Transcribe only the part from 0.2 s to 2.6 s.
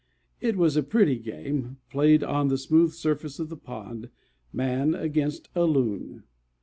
It was a pretty game, played on the